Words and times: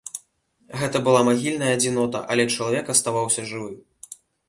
Гэта 0.83 1.01
была 1.09 1.21
магільная 1.29 1.71
адзінота, 1.77 2.25
але 2.33 2.49
чалавек 2.57 2.85
аставаўся 2.97 3.41
жывы. 3.55 3.73